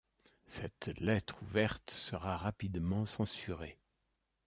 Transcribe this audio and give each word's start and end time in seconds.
Cette 0.47 0.89
lettre 0.97 1.39
ouverte 1.43 1.91
sera 1.91 2.35
rapidement 2.35 3.05
censurée. 3.05 3.77